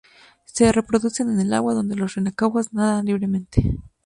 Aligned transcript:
Se 0.45 0.71
reproducen 0.71 1.29
en 1.29 1.39
el 1.41 1.53
agua, 1.53 1.75
donde 1.75 1.95
los 1.95 2.15
renacuajos 2.15 2.73
nadan 2.73 3.05
libremente. 3.05 3.75